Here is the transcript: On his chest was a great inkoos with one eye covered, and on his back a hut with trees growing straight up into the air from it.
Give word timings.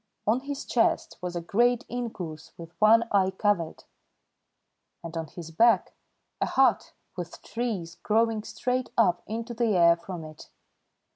On 0.25 0.39
his 0.39 0.65
chest 0.65 1.19
was 1.21 1.35
a 1.35 1.41
great 1.41 1.85
inkoos 1.87 2.53
with 2.57 2.73
one 2.81 3.07
eye 3.11 3.29
covered, 3.29 3.83
and 5.03 5.15
on 5.15 5.27
his 5.27 5.51
back 5.51 5.93
a 6.41 6.47
hut 6.47 6.93
with 7.15 7.43
trees 7.43 7.97
growing 8.01 8.41
straight 8.41 8.89
up 8.97 9.21
into 9.27 9.53
the 9.53 9.77
air 9.77 9.95
from 9.95 10.23
it. 10.25 10.49